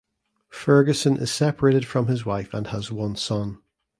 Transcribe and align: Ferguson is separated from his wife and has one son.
Ferguson 0.49 1.15
is 1.17 1.29
separated 1.29 1.85
from 1.85 2.07
his 2.07 2.25
wife 2.25 2.51
and 2.55 2.65
has 2.69 2.91
one 2.91 3.15
son. 3.15 3.59